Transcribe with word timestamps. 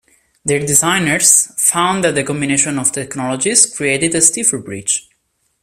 Their 0.43 0.57
designers 0.57 1.51
found 1.61 2.03
that 2.03 2.15
the 2.15 2.23
combination 2.23 2.79
of 2.79 2.91
technologies 2.91 3.67
created 3.71 4.15
a 4.15 4.21
stiffer 4.21 4.57
bridge. 4.57 5.07